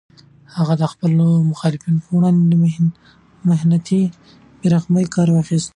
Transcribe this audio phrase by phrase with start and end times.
[0.55, 2.43] هغه د خپلو مخالفینو پر وړاندې
[3.49, 4.03] له منتهی
[4.59, 5.69] بې رحمۍ کار واخیست.